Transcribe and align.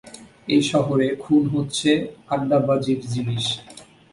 এই 0.47 0.63
শহরে 0.71 1.07
খুন 1.23 1.43
হচ্ছে 1.55 1.89
আড্ডাবাজির 2.33 3.01
জিনিস। 3.13 3.45